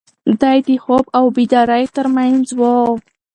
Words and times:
دی 0.41 0.57
د 0.67 0.69
خوب 0.83 1.05
او 1.17 1.25
بیدارۍ 1.35 1.85
تر 1.95 2.07
منځ 2.15 2.45
و. 2.59 2.61